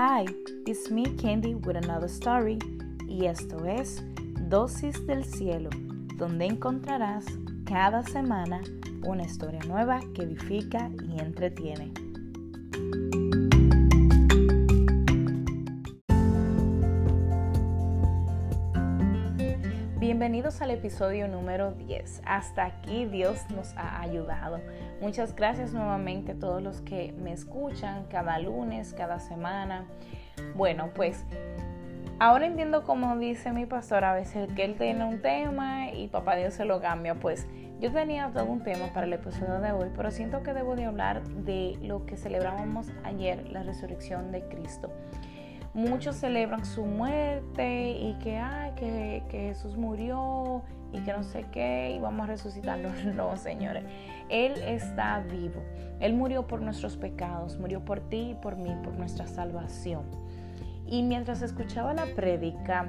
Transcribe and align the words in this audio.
Hi, 0.00 0.26
it's 0.64 0.92
me 0.92 1.04
Candy 1.16 1.54
with 1.56 1.74
another 1.74 2.06
story 2.08 2.60
y 3.08 3.26
esto 3.26 3.66
es 3.66 4.00
Dosis 4.48 5.04
del 5.08 5.24
Cielo, 5.24 5.70
donde 6.14 6.46
encontrarás 6.46 7.24
cada 7.64 8.04
semana 8.04 8.62
una 9.02 9.24
historia 9.24 9.58
nueva 9.66 9.98
que 10.14 10.22
edifica 10.22 10.88
y 11.02 11.18
entretiene. 11.18 11.90
Bienvenidos 20.18 20.60
al 20.62 20.72
episodio 20.72 21.28
número 21.28 21.70
10. 21.70 22.22
Hasta 22.26 22.64
aquí 22.64 23.04
Dios 23.04 23.38
nos 23.54 23.72
ha 23.76 24.00
ayudado. 24.00 24.60
Muchas 25.00 25.36
gracias 25.36 25.72
nuevamente 25.72 26.32
a 26.32 26.34
todos 26.34 26.60
los 26.60 26.80
que 26.80 27.14
me 27.22 27.32
escuchan 27.32 28.04
cada 28.10 28.36
lunes, 28.40 28.92
cada 28.94 29.20
semana. 29.20 29.86
Bueno, 30.56 30.90
pues 30.92 31.24
ahora 32.18 32.46
entiendo 32.46 32.82
como 32.82 33.16
dice 33.16 33.52
mi 33.52 33.64
pastor 33.64 34.02
a 34.02 34.12
veces 34.12 34.52
que 34.54 34.64
él 34.64 34.74
tiene 34.76 35.04
un 35.04 35.22
tema 35.22 35.92
y 35.92 36.08
papá 36.08 36.34
Dios 36.34 36.54
se 36.54 36.64
lo 36.64 36.80
cambia. 36.80 37.14
Pues 37.14 37.46
yo 37.80 37.92
tenía 37.92 38.28
todo 38.34 38.46
un 38.46 38.64
tema 38.64 38.92
para 38.92 39.06
el 39.06 39.12
episodio 39.12 39.60
de 39.60 39.70
hoy, 39.70 39.88
pero 39.94 40.10
siento 40.10 40.42
que 40.42 40.52
debo 40.52 40.74
de 40.74 40.86
hablar 40.86 41.22
de 41.28 41.78
lo 41.80 42.06
que 42.06 42.16
celebrábamos 42.16 42.88
ayer, 43.04 43.48
la 43.52 43.62
resurrección 43.62 44.32
de 44.32 44.42
Cristo. 44.48 44.90
Muchos 45.74 46.16
celebran 46.16 46.64
su 46.64 46.84
muerte 46.84 47.90
y 47.90 48.14
que, 48.22 48.38
ay, 48.38 48.72
que, 48.76 49.22
Jesús 49.30 49.76
murió 49.76 50.62
y 50.92 51.00
que 51.00 51.12
no 51.12 51.22
sé 51.22 51.44
qué, 51.52 51.92
y 51.94 51.98
vamos 51.98 52.24
a 52.24 52.26
resucitarlo. 52.26 52.90
No, 53.14 53.36
señores. 53.36 53.84
Él 54.28 54.52
está 54.62 55.20
vivo. 55.20 55.62
Él 56.00 56.14
murió 56.14 56.46
por 56.46 56.60
nuestros 56.60 56.96
pecados, 56.96 57.58
murió 57.58 57.84
por 57.84 58.00
ti 58.00 58.30
y 58.30 58.34
por 58.34 58.56
mí, 58.56 58.74
por 58.82 58.94
nuestra 58.94 59.26
salvación. 59.26 60.02
Y 60.86 61.02
mientras 61.02 61.42
escuchaba 61.42 61.92
la 61.92 62.06
prédica, 62.14 62.88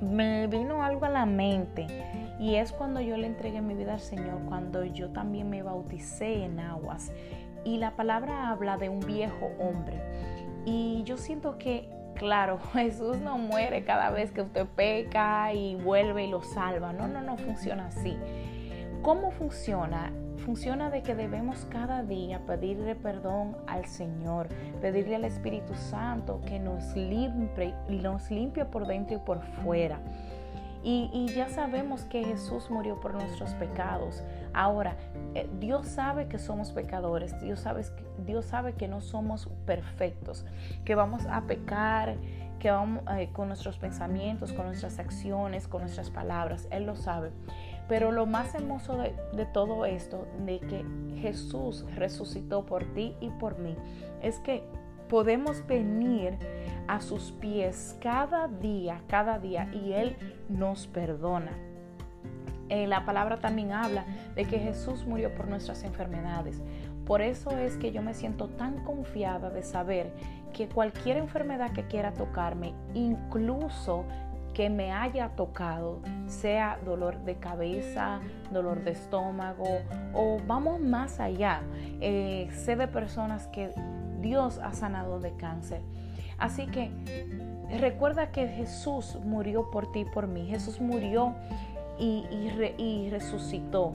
me 0.00 0.46
vino 0.46 0.82
algo 0.82 1.06
a 1.06 1.08
la 1.08 1.26
mente 1.26 1.86
y 2.38 2.56
es 2.56 2.72
cuando 2.72 3.00
yo 3.00 3.16
le 3.16 3.26
entregué 3.26 3.60
mi 3.60 3.74
vida 3.74 3.94
al 3.94 4.00
Señor, 4.00 4.40
cuando 4.46 4.84
yo 4.84 5.10
también 5.10 5.48
me 5.48 5.62
bauticé 5.62 6.44
en 6.44 6.60
aguas. 6.60 7.12
Y 7.64 7.78
la 7.78 7.96
palabra 7.96 8.50
habla 8.50 8.76
de 8.76 8.88
un 8.88 9.00
viejo 9.00 9.50
hombre. 9.58 10.00
Y 10.64 11.02
yo 11.04 11.16
siento 11.16 11.58
que, 11.58 11.88
claro, 12.14 12.58
Jesús 12.72 13.18
no 13.18 13.38
muere 13.38 13.84
cada 13.84 14.10
vez 14.10 14.32
que 14.32 14.42
usted 14.42 14.66
peca 14.66 15.52
y 15.52 15.76
vuelve 15.76 16.24
y 16.24 16.30
lo 16.30 16.42
salva. 16.42 16.92
No, 16.92 17.08
no, 17.08 17.20
no 17.20 17.36
funciona 17.36 17.86
así. 17.86 18.16
¿Cómo 19.02 19.30
funciona? 19.30 20.12
Funciona 20.44 20.90
de 20.90 21.02
que 21.02 21.14
debemos 21.14 21.66
cada 21.70 22.02
día 22.02 22.40
pedirle 22.46 22.94
perdón 22.94 23.56
al 23.66 23.86
Señor, 23.86 24.48
pedirle 24.80 25.16
al 25.16 25.24
Espíritu 25.24 25.74
Santo 25.74 26.40
que 26.46 26.58
nos 26.58 26.94
limpie, 26.94 27.74
nos 27.88 28.30
limpie 28.30 28.64
por 28.64 28.86
dentro 28.86 29.16
y 29.16 29.20
por 29.20 29.42
fuera. 29.42 30.00
Y, 30.86 31.26
ya 31.34 31.48
sabemos 31.48 32.04
que 32.04 32.22
Jesús 32.22 32.70
murió 32.70 33.00
por 33.00 33.14
nuestros 33.14 33.54
pecados. 33.54 34.22
Ahora, 34.54 34.96
eh, 35.34 35.48
Dios 35.58 35.86
sabe 35.88 36.28
que 36.28 36.38
somos 36.38 36.70
pecadores, 36.70 37.38
Dios 37.40 37.60
sabe, 37.60 37.82
Dios 38.24 38.44
sabe 38.44 38.74
que 38.74 38.86
no 38.86 39.00
somos 39.00 39.48
perfectos, 39.66 40.46
que 40.84 40.94
vamos 40.94 41.26
a 41.26 41.42
pecar, 41.42 42.16
que 42.60 42.70
vamos 42.70 43.02
eh, 43.18 43.30
con 43.32 43.48
nuestros 43.48 43.76
pensamientos, 43.78 44.52
con 44.52 44.66
nuestras 44.66 44.98
acciones, 44.98 45.66
con 45.66 45.82
nuestras 45.82 46.10
palabras. 46.10 46.68
Él 46.70 46.86
lo 46.86 46.96
sabe. 46.96 47.32
Pero 47.88 48.12
lo 48.12 48.24
más 48.24 48.54
hermoso 48.54 48.96
de, 48.96 49.14
de, 49.34 49.44
todo 49.44 49.84
esto, 49.84 50.26
de 50.46 50.60
que 50.60 50.84
Jesús 51.20 51.84
resucitó 51.96 52.64
por 52.64 52.84
ti 52.94 53.16
y 53.20 53.28
por 53.30 53.58
mí, 53.58 53.76
es 54.22 54.38
que 54.38 54.62
podemos 55.08 55.66
venir 55.66 56.38
a 56.88 57.00
sus 57.00 57.32
pies 57.32 57.96
cada 58.00 58.48
día, 58.48 59.02
cada 59.08 59.38
día, 59.38 59.68
y 59.72 59.92
Él 59.92 60.16
nos 60.48 60.86
perdona. 60.86 61.52
La 62.68 63.04
palabra 63.04 63.38
también 63.38 63.72
habla 63.72 64.04
de 64.34 64.44
que 64.44 64.58
Jesús 64.58 65.06
murió 65.06 65.34
por 65.34 65.48
nuestras 65.48 65.84
enfermedades. 65.84 66.62
Por 67.06 67.20
eso 67.20 67.50
es 67.50 67.76
que 67.76 67.92
yo 67.92 68.02
me 68.02 68.14
siento 68.14 68.48
tan 68.48 68.82
confiada 68.84 69.50
de 69.50 69.62
saber 69.62 70.12
que 70.54 70.68
cualquier 70.68 71.18
enfermedad 71.18 71.72
que 71.72 71.86
quiera 71.86 72.14
tocarme, 72.14 72.72
incluso 72.94 74.04
que 74.54 74.70
me 74.70 74.92
haya 74.92 75.30
tocado, 75.30 76.00
sea 76.26 76.78
dolor 76.84 77.18
de 77.24 77.36
cabeza, 77.36 78.20
dolor 78.52 78.84
de 78.84 78.92
estómago 78.92 79.64
o 80.14 80.38
vamos 80.46 80.80
más 80.80 81.20
allá, 81.20 81.62
eh, 82.00 82.48
sé 82.52 82.76
de 82.76 82.86
personas 82.86 83.48
que 83.48 83.70
Dios 84.20 84.58
ha 84.58 84.72
sanado 84.72 85.18
de 85.18 85.34
cáncer. 85.36 85.82
Así 86.38 86.66
que 86.66 86.90
recuerda 87.80 88.30
que 88.30 88.48
Jesús 88.48 89.18
murió 89.24 89.70
por 89.70 89.92
ti 89.92 90.00
y 90.00 90.04
por 90.04 90.28
mí. 90.28 90.46
Jesús 90.46 90.80
murió 90.80 91.34
y, 91.98 93.08
resucitó. 93.10 93.92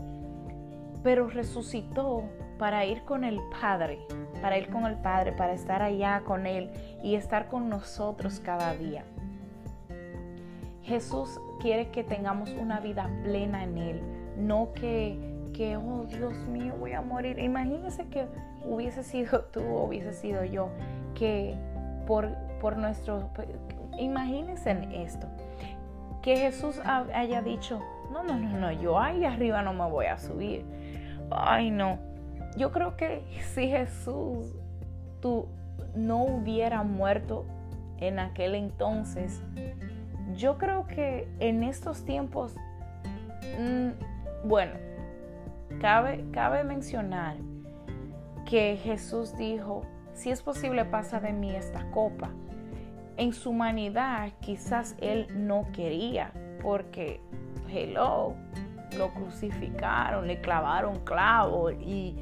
Pero 1.03 1.27
resucitó 1.27 2.23
para 2.57 2.85
ir 2.85 3.03
con 3.03 3.23
el 3.23 3.39
Padre, 3.61 3.99
para 4.41 4.57
ir 4.57 4.69
con 4.69 4.85
el 4.85 4.97
Padre, 4.97 5.31
para 5.31 5.53
estar 5.53 5.81
allá 5.81 6.21
con 6.25 6.45
Él 6.45 6.71
y 7.03 7.15
estar 7.15 7.47
con 7.47 7.69
nosotros 7.69 8.41
cada 8.41 8.73
día. 8.75 9.03
Jesús 10.83 11.39
quiere 11.61 11.89
que 11.89 12.03
tengamos 12.03 12.49
una 12.51 12.79
vida 12.79 13.09
plena 13.23 13.63
en 13.63 13.77
Él, 13.77 14.01
no 14.37 14.73
que, 14.73 15.17
que, 15.53 15.77
oh 15.77 16.05
Dios 16.05 16.33
mío, 16.47 16.73
voy 16.79 16.93
a 16.93 17.01
morir. 17.01 17.39
Imagínese 17.39 18.07
que 18.07 18.27
hubiese 18.65 19.03
sido 19.03 19.41
tú 19.51 19.61
hubiese 19.61 20.13
sido 20.13 20.43
yo, 20.43 20.69
que 21.15 21.55
por, 22.07 22.35
por 22.59 22.77
nuestro... 22.77 23.29
Imagínense 23.97 24.71
en 24.71 24.91
esto, 24.93 25.27
que 26.21 26.37
Jesús 26.37 26.79
haya 26.85 27.41
dicho, 27.41 27.81
no, 28.11 28.23
no, 28.23 28.37
no, 28.37 28.57
no, 28.57 28.71
yo 28.71 28.99
ahí 28.99 29.23
arriba 29.25 29.61
no 29.61 29.73
me 29.73 29.89
voy 29.89 30.07
a 30.07 30.17
subir. 30.17 30.65
Ay, 31.31 31.71
no. 31.71 31.99
Yo 32.57 32.71
creo 32.71 32.97
que 32.97 33.23
si 33.53 33.67
Jesús 33.69 34.55
tú 35.21 35.47
no 35.95 36.23
hubiera 36.23 36.83
muerto 36.83 37.45
en 37.99 38.19
aquel 38.19 38.55
entonces, 38.55 39.41
yo 40.35 40.57
creo 40.57 40.87
que 40.87 41.27
en 41.39 41.63
estos 41.63 42.03
tiempos, 42.05 42.55
mm, 43.59 44.47
bueno, 44.47 44.73
cabe, 45.79 46.25
cabe 46.31 46.63
mencionar 46.63 47.35
que 48.45 48.77
Jesús 48.77 49.37
dijo, 49.37 49.83
si 50.13 50.31
es 50.31 50.41
posible 50.41 50.85
pasa 50.85 51.19
de 51.19 51.33
mí 51.33 51.55
esta 51.55 51.89
copa. 51.91 52.31
En 53.19 53.33
su 53.33 53.49
humanidad 53.49 54.29
quizás 54.39 54.95
él 55.01 55.27
no 55.35 55.67
quería 55.73 56.31
porque, 56.61 57.19
hello, 57.69 58.33
lo 58.97 59.13
crucificaron, 59.13 60.25
le 60.25 60.39
clavaron 60.39 61.01
clavos 61.01 61.73
y 61.81 62.15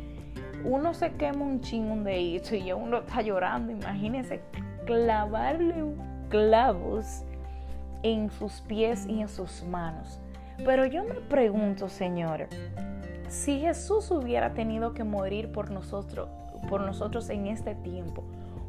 uno 0.66 0.96
se 0.96 1.13
quema 1.13 1.46
un 1.46 1.62
chingón 1.62 2.03
de 2.03 2.38
eso 2.38 2.56
y 2.56 2.72
uno 2.72 2.97
está 2.97 3.22
llorando. 3.22 3.72
Imagínense 3.72 4.41
clavarle 4.88 5.75
clavos 6.30 7.24
en 8.02 8.31
sus 8.31 8.62
pies 8.62 9.06
y 9.06 9.22
en 9.22 9.28
sus 9.28 9.64
manos. 9.66 10.19
Pero 10.66 10.88
yo 10.88 11.03
me 11.03 11.14
pregunto, 11.14 11.90
Señor, 11.90 12.47
si 13.29 13.59
Jesús 13.59 14.09
hubiera 14.09 14.56
tenido 14.56 14.96
que 14.96 15.03
morir 15.03 15.52
por 15.52 15.69
nosotros, 15.69 16.28
por 16.68 16.81
nosotros 16.81 17.29
en 17.29 17.46
este 17.46 17.75
tiempo, 17.75 18.24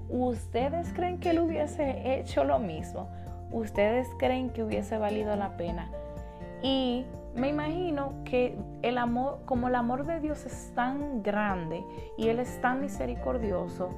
¿ustedes 0.08 0.92
creen 0.92 1.18
que 1.18 1.30
él 1.30 1.40
hubiese 1.40 2.18
hecho 2.18 2.44
lo 2.44 2.58
mismo? 2.58 3.08
¿Ustedes 3.50 4.08
creen 4.18 4.50
que 4.50 4.62
hubiese 4.62 4.98
valido 4.98 5.34
la 5.36 5.56
pena? 5.56 5.90
Y 6.62 7.06
me 7.34 7.48
imagino 7.48 8.14
que 8.24 8.58
el 8.82 8.98
amor, 8.98 9.40
como 9.44 9.68
el 9.68 9.74
amor 9.74 10.04
de 10.06 10.20
Dios 10.20 10.44
es 10.44 10.72
tan 10.74 11.22
grande 11.22 11.84
y 12.16 12.28
Él 12.28 12.40
es 12.40 12.60
tan 12.60 12.80
misericordioso 12.80 13.90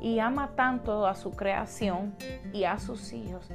y 0.00 0.20
ama 0.20 0.50
tanto 0.54 1.06
a 1.06 1.14
su 1.14 1.32
creación 1.32 2.14
y 2.52 2.64
a 2.64 2.78
sus 2.78 3.12
hijos, 3.12 3.48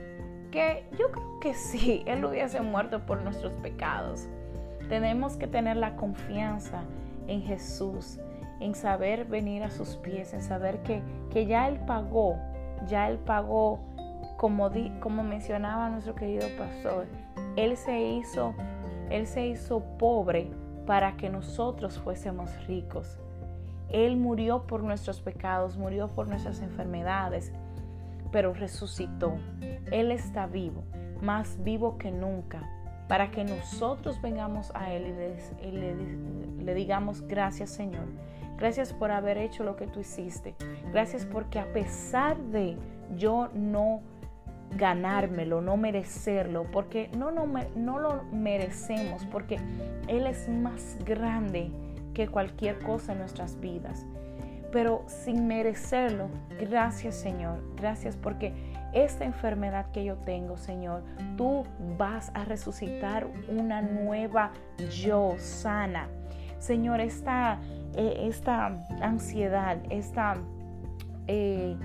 que 0.52 0.86
yo 0.98 1.12
creo 1.12 1.40
que 1.40 1.54
sí, 1.54 2.04
Él 2.08 2.26
hubiese 2.26 2.62
muerto 2.62 3.06
por 3.06 3.22
nuestros 3.22 3.54
pecados. 3.54 4.28
Tenemos 4.90 5.38
que 5.38 5.48
tener 5.48 5.78
la 5.78 5.96
confianza 5.96 6.84
en 7.28 7.42
Jesús 7.42 8.20
en 8.62 8.76
saber 8.76 9.26
venir 9.26 9.64
a 9.64 9.72
sus 9.72 9.98
pies, 9.98 10.34
en 10.34 10.42
saber 10.42 10.84
que, 10.84 11.02
que 11.32 11.48
ya 11.48 11.68
Él 11.68 11.80
pagó, 11.80 12.38
ya 12.88 13.10
Él 13.10 13.18
pagó, 13.18 13.80
como, 14.38 14.70
como 15.00 15.24
mencionaba 15.24 15.90
nuestro 15.90 16.16
querido 16.16 16.48
pastor, 16.58 17.08
Él 17.56 17.76
se 17.76 18.00
hizo, 18.00 18.54
Él 19.10 19.26
se 19.26 19.48
hizo 19.48 19.82
pobre 19.98 20.52
para 20.86 21.18
que 21.18 21.30
nosotros 21.30 22.00
fuésemos 22.00 22.52
ricos. 22.68 23.20
Él 23.90 24.16
murió 24.16 24.68
por 24.68 24.84
nuestros 24.84 25.20
pecados, 25.22 25.76
murió 25.76 26.10
por 26.10 26.28
nuestras 26.28 26.62
enfermedades, 26.62 27.52
pero 28.32 28.54
resucitó. 28.54 29.34
Él 29.92 30.12
está 30.12 30.46
vivo, 30.46 30.84
más 31.20 31.62
vivo 31.64 31.98
que 31.98 32.12
nunca, 32.12 32.62
para 33.08 33.32
que 33.32 33.44
nosotros 33.44 34.22
vengamos 34.22 34.72
a 34.76 34.94
Él 34.94 35.14
y 35.62 36.64
le 36.64 36.74
digamos 36.76 37.28
gracias 37.28 37.72
Señor 37.72 38.06
Gracias 38.62 38.94
por 38.94 39.10
haber 39.10 39.40
hecho 39.40 39.64
lo 39.64 39.76
que 39.76 39.88
tú 39.88 40.02
hiciste. 40.02 40.54
Gracias 40.94 41.26
porque 41.26 41.58
a 41.58 41.66
pesar 41.74 42.38
de 42.38 42.78
yo 43.18 43.50
no 43.56 44.02
ganármelo, 44.78 45.62
no 45.62 45.78
merecerlo, 45.78 46.68
porque 46.72 47.10
no, 47.18 47.32
no, 47.32 47.48
no 47.76 47.98
lo 47.98 48.22
merecemos, 48.32 49.26
porque 49.26 49.58
Él 50.08 50.28
es 50.28 50.48
más 50.48 50.96
grande 51.04 51.72
que 52.14 52.28
cualquier 52.28 52.78
cosa 52.78 53.14
en 53.14 53.18
nuestras 53.18 53.60
vidas. 53.60 54.06
Pero 54.72 55.06
sin 55.08 55.48
merecerlo, 55.48 56.30
gracias 56.60 57.16
Señor, 57.16 57.64
gracias 57.76 58.16
porque 58.16 58.54
esta 58.94 59.26
enfermedad 59.26 59.90
que 59.92 60.06
yo 60.06 60.18
tengo, 60.18 60.56
Señor, 60.58 61.02
tú 61.36 61.66
vas 61.98 62.32
a 62.36 62.46
resucitar 62.46 63.26
una 63.50 63.82
nueva 63.82 64.52
yo 65.02 65.34
sana. 65.40 66.10
Señor, 66.60 67.02
esta, 67.02 67.60
eh, 67.96 68.28
esta 68.28 68.68
ansiedad, 69.02 69.78
esta... 69.90 70.38
Eh, 71.28 71.78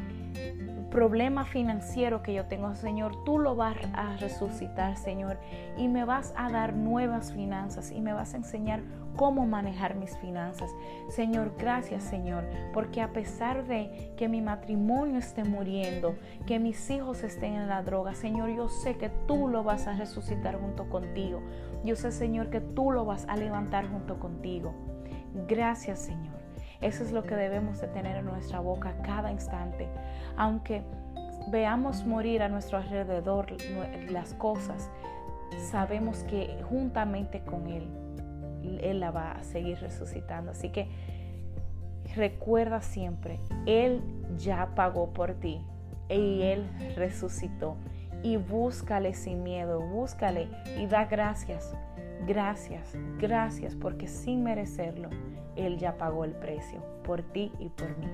problema 0.90 1.44
financiero 1.44 2.22
que 2.22 2.32
yo 2.32 2.46
tengo, 2.46 2.74
Señor, 2.74 3.24
tú 3.24 3.38
lo 3.38 3.54
vas 3.54 3.76
a 3.92 4.16
resucitar, 4.16 4.96
Señor, 4.96 5.38
y 5.76 5.88
me 5.88 6.04
vas 6.04 6.32
a 6.36 6.48
dar 6.50 6.74
nuevas 6.74 7.32
finanzas 7.32 7.90
y 7.90 8.00
me 8.00 8.12
vas 8.12 8.34
a 8.34 8.38
enseñar 8.38 8.82
cómo 9.16 9.46
manejar 9.46 9.96
mis 9.96 10.16
finanzas. 10.18 10.70
Señor, 11.08 11.54
gracias, 11.58 12.02
Señor, 12.02 12.44
porque 12.72 13.02
a 13.02 13.12
pesar 13.12 13.66
de 13.66 14.14
que 14.16 14.28
mi 14.28 14.40
matrimonio 14.40 15.18
esté 15.18 15.44
muriendo, 15.44 16.16
que 16.46 16.58
mis 16.58 16.88
hijos 16.90 17.22
estén 17.24 17.54
en 17.54 17.68
la 17.68 17.82
droga, 17.82 18.14
Señor, 18.14 18.50
yo 18.50 18.68
sé 18.68 18.96
que 18.96 19.10
tú 19.26 19.48
lo 19.48 19.64
vas 19.64 19.86
a 19.86 19.96
resucitar 19.96 20.58
junto 20.58 20.88
contigo. 20.88 21.42
Yo 21.84 21.96
sé, 21.96 22.12
Señor, 22.12 22.50
que 22.50 22.60
tú 22.60 22.90
lo 22.90 23.04
vas 23.04 23.26
a 23.28 23.36
levantar 23.36 23.88
junto 23.88 24.18
contigo. 24.18 24.74
Gracias, 25.46 25.98
Señor. 25.98 26.34
Eso 26.80 27.04
es 27.04 27.12
lo 27.12 27.22
que 27.22 27.34
debemos 27.34 27.80
de 27.80 27.88
tener 27.88 28.16
en 28.16 28.24
nuestra 28.24 28.60
boca 28.60 28.94
cada 29.02 29.30
instante. 29.30 29.88
Aunque 30.36 30.82
veamos 31.50 32.04
morir 32.04 32.42
a 32.42 32.48
nuestro 32.48 32.78
alrededor 32.78 33.56
las 34.10 34.34
cosas, 34.34 34.90
sabemos 35.70 36.22
que 36.24 36.58
juntamente 36.68 37.42
con 37.42 37.66
Él, 37.68 37.88
Él 38.80 39.00
la 39.00 39.10
va 39.10 39.32
a 39.32 39.42
seguir 39.42 39.78
resucitando. 39.78 40.52
Así 40.52 40.70
que 40.70 40.88
recuerda 42.14 42.80
siempre, 42.80 43.40
Él 43.66 44.02
ya 44.38 44.74
pagó 44.74 45.12
por 45.12 45.34
ti 45.34 45.60
y 46.08 46.42
Él 46.42 46.66
resucitó. 46.96 47.76
Y 48.22 48.38
búscale 48.38 49.14
sin 49.14 49.42
miedo, 49.42 49.80
búscale 49.80 50.48
y 50.78 50.86
da 50.86 51.04
gracias 51.04 51.74
Gracias, 52.26 52.96
gracias 53.18 53.74
porque 53.74 54.08
sin 54.08 54.42
merecerlo, 54.42 55.10
Él 55.56 55.78
ya 55.78 55.96
pagó 55.96 56.24
el 56.24 56.32
precio 56.32 56.82
por 57.04 57.22
ti 57.22 57.52
y 57.58 57.68
por 57.68 57.96
mí. 57.98 58.06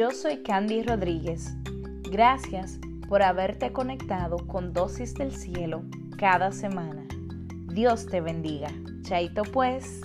Yo 0.00 0.12
soy 0.12 0.38
Candy 0.42 0.82
Rodríguez. 0.82 1.52
Gracias 2.10 2.78
por 3.08 3.22
haberte 3.22 3.72
conectado 3.72 4.38
con 4.46 4.72
Dosis 4.72 5.14
del 5.14 5.32
Cielo 5.32 5.82
cada 6.16 6.52
semana. 6.52 7.06
Dios 7.74 8.06
te 8.06 8.20
bendiga. 8.20 8.68
Chaito 9.02 9.42
pues. 9.42 10.00